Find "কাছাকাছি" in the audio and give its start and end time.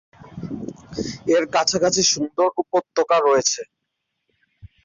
1.55-2.01